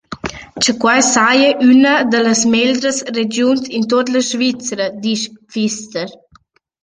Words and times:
Cha 0.63 0.73
quai 0.83 1.01
saja 1.13 1.49
üna 1.73 1.91
da 2.13 2.19
las 2.27 2.41
megldras 2.55 2.97
regiuns 3.19 3.63
in 3.77 3.83
tuot 3.89 4.07
la 4.13 4.21
Svizra, 4.29 4.85
disch 5.03 5.27
Pfister. 5.49 6.07